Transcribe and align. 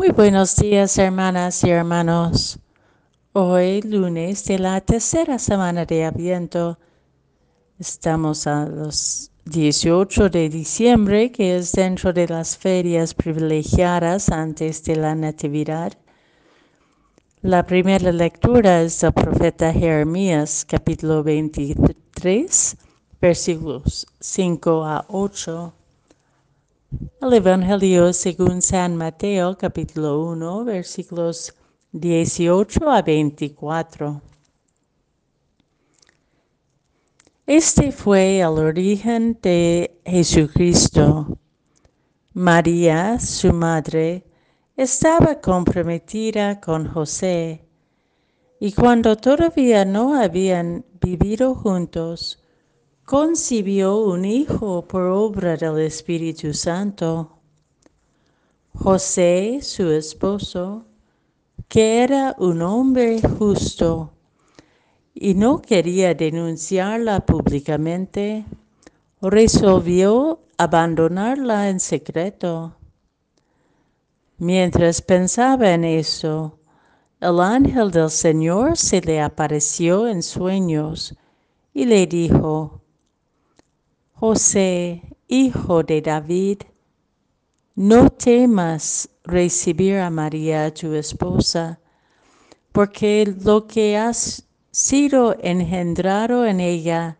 Muy 0.00 0.12
buenos 0.12 0.56
días, 0.56 0.96
hermanas 0.96 1.62
y 1.62 1.68
hermanos. 1.68 2.58
Hoy, 3.34 3.82
lunes 3.82 4.46
de 4.46 4.58
la 4.58 4.80
tercera 4.80 5.38
semana 5.38 5.84
de 5.84 6.06
Adviento, 6.06 6.78
estamos 7.78 8.46
a 8.46 8.64
los 8.64 9.30
18 9.44 10.30
de 10.30 10.48
diciembre, 10.48 11.30
que 11.30 11.54
es 11.54 11.72
dentro 11.72 12.14
de 12.14 12.26
las 12.28 12.56
ferias 12.56 13.12
privilegiadas 13.12 14.30
antes 14.30 14.82
de 14.84 14.96
la 14.96 15.14
Natividad. 15.14 15.92
La 17.42 17.66
primera 17.66 18.10
lectura 18.10 18.80
es 18.80 19.02
del 19.02 19.12
profeta 19.12 19.70
Jeremías, 19.70 20.64
capítulo 20.66 21.22
23, 21.22 22.76
versículos 23.20 24.06
5 24.18 24.82
a 24.82 25.04
8. 25.10 25.74
El 26.92 27.32
Evangelio 27.34 28.12
según 28.12 28.60
San 28.62 28.96
Mateo, 28.96 29.56
capítulo 29.56 30.24
1, 30.24 30.64
versículos 30.64 31.54
18 31.92 32.90
a 32.90 33.00
24. 33.02 34.20
Este 37.46 37.92
fue 37.92 38.40
el 38.40 38.58
origen 38.58 39.38
de 39.40 40.00
Jesucristo. 40.04 41.38
María, 42.32 43.20
su 43.20 43.52
madre, 43.52 44.24
estaba 44.76 45.40
comprometida 45.40 46.60
con 46.60 46.88
José, 46.88 47.68
y 48.58 48.72
cuando 48.72 49.16
todavía 49.16 49.84
no 49.84 50.20
habían 50.20 50.84
vivido 51.00 51.54
juntos, 51.54 52.42
concibió 53.10 53.96
un 53.96 54.24
hijo 54.24 54.86
por 54.86 55.02
obra 55.02 55.56
del 55.56 55.80
Espíritu 55.80 56.54
Santo. 56.54 57.40
José, 58.72 59.58
su 59.62 59.90
esposo, 59.90 60.84
que 61.66 62.04
era 62.04 62.36
un 62.38 62.62
hombre 62.62 63.20
justo 63.20 64.12
y 65.12 65.34
no 65.34 65.60
quería 65.60 66.14
denunciarla 66.14 67.26
públicamente, 67.26 68.44
resolvió 69.20 70.42
abandonarla 70.56 71.68
en 71.68 71.80
secreto. 71.80 72.76
Mientras 74.38 75.02
pensaba 75.02 75.72
en 75.72 75.82
eso, 75.82 76.60
el 77.18 77.40
ángel 77.40 77.90
del 77.90 78.10
Señor 78.10 78.76
se 78.76 79.00
le 79.00 79.20
apareció 79.20 80.06
en 80.06 80.22
sueños 80.22 81.16
y 81.74 81.86
le 81.86 82.06
dijo, 82.06 82.80
José, 84.20 85.00
hijo 85.28 85.82
de 85.82 86.02
David, 86.02 86.58
no 87.74 88.10
temas 88.10 89.08
recibir 89.24 89.96
a 89.96 90.10
María 90.10 90.74
tu 90.74 90.92
esposa, 90.92 91.80
porque 92.70 93.34
lo 93.42 93.66
que 93.66 93.96
has 93.96 94.46
sido 94.70 95.34
engendrado 95.40 96.44
en 96.44 96.60
ella 96.60 97.16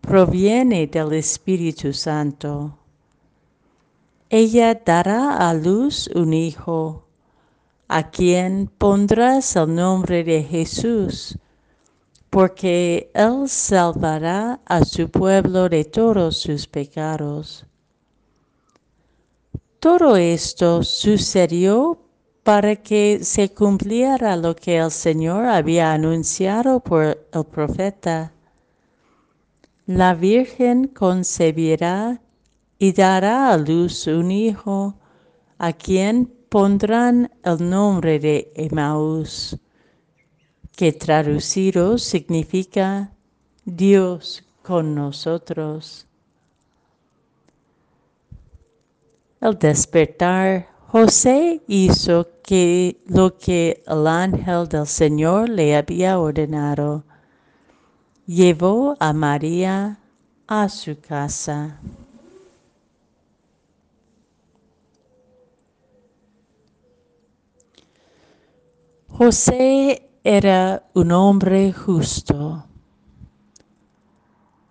proviene 0.00 0.86
del 0.86 1.12
Espíritu 1.12 1.92
Santo. 1.92 2.78
Ella 4.30 4.80
dará 4.82 5.50
a 5.50 5.52
luz 5.52 6.08
un 6.14 6.32
hijo, 6.32 7.04
a 7.86 8.10
quien 8.10 8.70
pondrás 8.78 9.56
el 9.56 9.74
nombre 9.74 10.24
de 10.24 10.42
Jesús, 10.42 11.38
porque 12.34 13.12
él 13.14 13.48
salvará 13.48 14.58
a 14.64 14.84
su 14.84 15.08
pueblo 15.08 15.68
de 15.68 15.84
todos 15.84 16.36
sus 16.38 16.66
pecados. 16.66 17.64
Todo 19.78 20.16
esto 20.16 20.82
sucedió 20.82 21.96
para 22.42 22.74
que 22.74 23.20
se 23.22 23.54
cumpliera 23.54 24.36
lo 24.36 24.56
que 24.56 24.78
el 24.78 24.90
Señor 24.90 25.44
había 25.44 25.92
anunciado 25.92 26.80
por 26.80 27.24
el 27.32 27.44
profeta. 27.44 28.32
La 29.86 30.14
Virgen 30.14 30.88
concebirá 30.88 32.20
y 32.80 32.92
dará 32.94 33.52
a 33.52 33.56
luz 33.58 34.08
un 34.08 34.32
hijo 34.32 34.96
a 35.58 35.72
quien 35.72 36.26
pondrán 36.48 37.30
el 37.44 37.70
nombre 37.70 38.18
de 38.18 38.52
Emmaús, 38.56 39.56
que 40.76 40.92
traducido 40.92 41.98
significa 41.98 43.12
Dios 43.64 44.44
con 44.62 44.94
nosotros. 44.94 46.06
Al 49.40 49.58
despertar, 49.58 50.68
José 50.88 51.60
hizo 51.68 52.28
que 52.42 53.00
lo 53.06 53.36
que 53.36 53.82
el 53.86 54.06
ángel 54.06 54.68
del 54.68 54.86
Señor 54.86 55.48
le 55.48 55.76
había 55.76 56.18
ordenado. 56.18 57.04
Llevó 58.26 58.96
a 59.00 59.12
María 59.12 59.98
a 60.46 60.68
su 60.68 60.98
casa. 60.98 61.78
José 69.08 70.03
era 70.26 70.88
un 70.94 71.12
hombre 71.12 71.70
justo. 71.70 72.64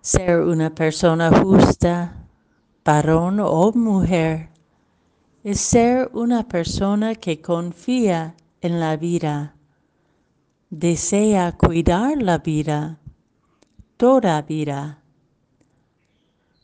Ser 0.00 0.40
una 0.40 0.74
persona 0.74 1.30
justa, 1.30 2.26
varón 2.84 3.38
o 3.38 3.70
mujer, 3.72 4.50
es 5.44 5.60
ser 5.60 6.10
una 6.12 6.48
persona 6.48 7.14
que 7.14 7.40
confía 7.40 8.34
en 8.62 8.80
la 8.80 8.96
vida, 8.96 9.54
desea 10.70 11.52
cuidar 11.52 12.20
la 12.20 12.38
vida, 12.38 12.98
toda 13.96 14.42
vida, 14.42 15.04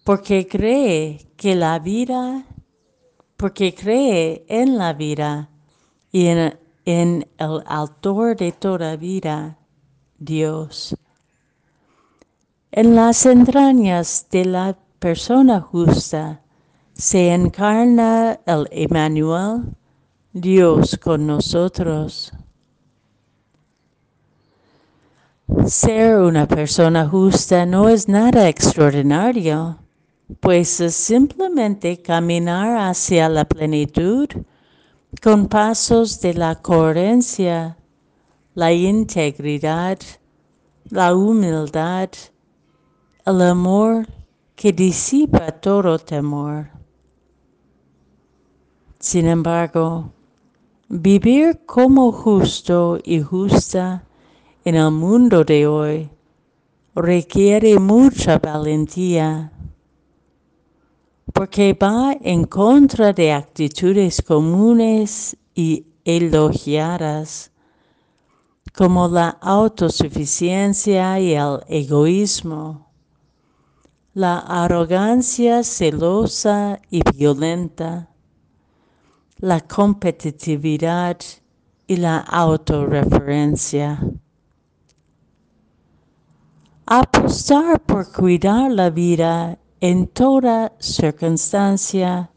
porque 0.03 0.49
cree 0.49 1.29
que 1.37 1.55
la 1.55 1.79
vida, 1.79 2.45
porque 3.37 3.73
cree 3.73 4.45
en 4.49 4.77
la 4.77 4.95
vida 4.95 5.49
y 6.11 6.27
en 6.27 6.60
en 6.85 7.29
el 7.39 7.63
autor 7.67 8.37
de 8.37 8.53
toda 8.53 8.97
vida, 8.97 9.59
Dios. 10.19 10.97
En 12.73 12.95
las 12.95 13.27
entrañas 13.27 14.27
de 14.31 14.45
la 14.45 14.79
persona 14.99 15.61
justa 15.61 16.43
se 16.95 17.33
encarna 17.33 18.39
el 18.47 18.69
Emmanuel, 18.71 19.75
Dios 20.33 20.99
con 21.03 21.27
nosotros. 21.27 22.33
Ser 25.67 26.21
una 26.21 26.47
persona 26.47 27.09
justa 27.09 27.67
no 27.67 27.89
es 27.89 28.09
nada 28.09 28.49
extraordinario, 28.49 29.79
pues 30.39 30.81
es 30.81 30.95
simplemente 30.95 32.01
caminar 32.01 32.89
hacia 32.89 33.29
la 33.29 33.45
plenitud 33.45 34.29
con 35.23 35.49
pasos 35.49 36.21
de 36.21 36.35
la 36.35 36.55
coherencia, 36.55 37.77
la 38.55 38.73
integridad, 38.73 39.99
la 40.89 41.15
humildad, 41.15 42.09
el 43.27 43.43
amor 43.43 44.07
que 44.55 44.73
disipa 44.73 45.51
todo 45.53 45.99
temor. 45.99 46.69
Sin 48.99 49.27
embargo, 49.27 50.13
vivir 50.89 51.61
como 51.67 52.13
justo 52.13 52.99
y 53.05 53.21
justa 53.21 54.05
en 54.65 54.77
el 54.77 54.91
mundo 54.91 55.45
de 55.45 55.67
hoy 55.67 56.11
requiere 56.95 57.79
mucha 57.79 58.39
valentía 58.39 59.53
porque 61.33 61.75
va 61.75 62.17
en 62.21 62.45
contra 62.45 63.13
de 63.13 63.33
actitudes 63.33 64.23
comunes 64.23 65.37
y 65.55 65.87
elogiadas, 66.05 67.51
como 68.75 69.09
la 69.09 69.31
autosuficiencia 69.41 71.19
y 71.21 71.35
el 71.35 71.61
egoísmo, 71.69 72.91
la 74.15 74.39
arrogancia 74.39 75.63
celosa 75.63 76.81
y 76.91 77.01
violenta, 77.15 78.09
la 79.39 79.61
competitividad 79.61 81.19
y 81.87 81.97
la 81.97 82.19
autorreferencia. 82.19 84.01
Apostar 86.87 87.81
por 87.81 88.11
cuidar 88.13 88.71
la 88.73 88.91
vida 88.91 89.59
en 89.81 90.09
toda 90.09 90.73
circunstancia, 90.79 92.31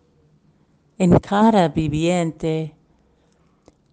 en 0.97 1.19
cada 1.19 1.67
viviente, 1.67 2.73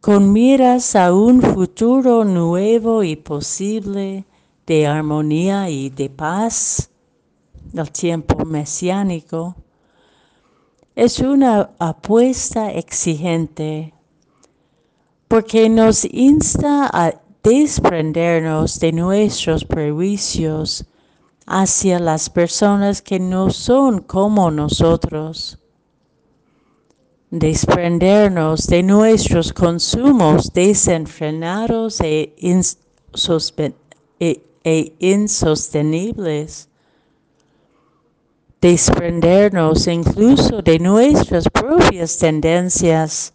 con 0.00 0.32
miras 0.32 0.94
a 0.94 1.12
un 1.12 1.42
futuro 1.42 2.24
nuevo 2.24 3.02
y 3.02 3.16
posible 3.16 4.24
de 4.66 4.86
armonía 4.86 5.68
y 5.68 5.90
de 5.90 6.08
paz, 6.08 6.90
el 7.74 7.90
tiempo 7.90 8.44
mesiánico, 8.44 9.56
es 10.94 11.18
una 11.18 11.70
apuesta 11.80 12.70
exigente, 12.70 13.92
porque 15.26 15.68
nos 15.68 16.04
insta 16.04 16.88
a 16.92 17.14
desprendernos 17.42 18.78
de 18.78 18.92
nuestros 18.92 19.64
prejuicios 19.64 20.86
hacia 21.50 21.98
las 21.98 22.30
personas 22.30 23.02
que 23.02 23.18
no 23.18 23.50
son 23.50 24.02
como 24.02 24.52
nosotros. 24.52 25.58
Desprendernos 27.32 28.68
de 28.68 28.84
nuestros 28.84 29.52
consumos 29.52 30.52
desenfrenados 30.52 32.00
e, 32.00 32.34
e, 34.20 34.42
e, 34.64 34.92
insostenibles, 35.00 36.68
desprendernos 38.60 39.88
incluso 39.88 40.62
de 40.62 40.78
nuestras 40.78 41.48
propias 41.48 42.16
tendencias 42.16 43.34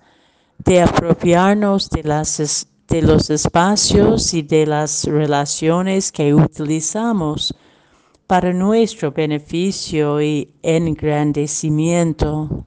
de 0.59 0.81
apropiarnos 0.81 1.89
de, 1.89 3.01
los 3.01 3.29
espacios 3.29 4.33
y 4.33 4.41
de 4.41 4.65
las 4.67 5.03
relaciones 5.03 6.13
que 6.13 6.33
utilizamos 6.33 7.53
para 8.27 8.54
nuestro 8.54 9.12
beneficio 9.12 10.22
y 10.22 10.50
engrandecimiento. 10.63 12.66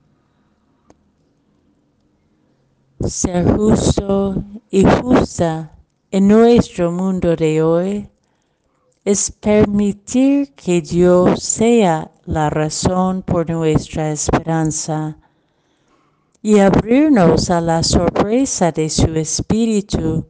ser 3.07 3.57
justo 3.57 4.43
y 4.71 4.85
justa 4.85 5.73
en 6.11 6.29
nuestro 6.29 6.91
mundo 6.91 7.37
de 7.37 7.63
hoy 7.63 8.09
es 9.05 9.31
permitir 9.31 10.53
que 10.55 10.83
Dios 10.83 11.43
sea 11.43 12.11
la 12.27 12.51
razón 12.51 13.23
por 13.23 13.49
nuestra 13.49 14.11
esperanza 14.11 15.17
y 16.43 16.59
abrirnos 16.59 17.51
a 17.51 17.61
la 17.61 17.83
sorpresa 17.83 18.73
de 18.73 18.91
su 18.91 19.15
espíritu 19.15 20.27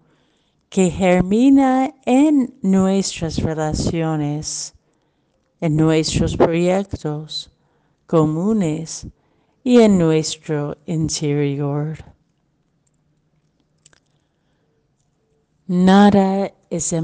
que 0.68 0.90
germina 0.90 1.94
en 2.04 2.54
nuestras 2.62 3.38
relaciones, 3.38 4.74
en 5.60 5.76
nuestros 5.76 6.36
proyectos 6.36 7.50
comunes 8.06 9.06
y 9.64 9.80
en 9.80 9.98
nuestro 9.98 10.76
interior. 10.86 11.98
Nada 15.66 16.50
es 16.70 16.94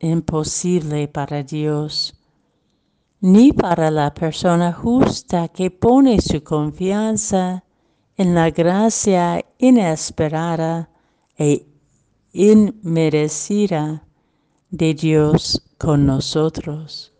imposible 0.00 1.06
para 1.06 1.44
Dios, 1.44 2.14
ni 3.20 3.52
para 3.52 3.90
la 3.90 4.12
persona 4.12 4.72
justa 4.72 5.48
que 5.48 5.70
pone 5.70 6.20
su 6.20 6.42
confianza 6.42 7.62
en 8.16 8.34
la 8.34 8.50
gracia 8.50 9.44
inesperada 9.58 10.90
e 11.36 11.64
inmerecida 12.32 14.04
de 14.70 14.94
Dios 14.94 15.62
con 15.78 16.04
nosotros. 16.04 17.12